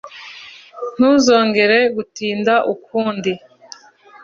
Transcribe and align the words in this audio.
Ntuzongere 0.95 1.77
gutinda 1.95 2.53
ukundi 2.73 3.31